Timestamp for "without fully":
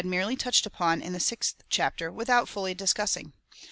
2.11-2.73